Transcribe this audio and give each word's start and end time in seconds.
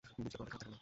বুঝলে, 0.05 0.31
ততটা 0.31 0.43
খারাপ 0.45 0.57
দেখাবে 0.61 0.71
না। 0.71 0.77